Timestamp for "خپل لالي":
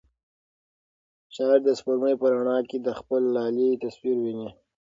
2.99-3.69